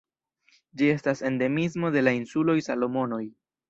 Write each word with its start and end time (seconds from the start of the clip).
Ĝi 0.81 0.89
estas 0.93 1.23
endemismo 1.31 1.95
de 1.99 2.07
la 2.09 2.17
insuloj 2.25 2.61
Salomonoj. 2.71 3.27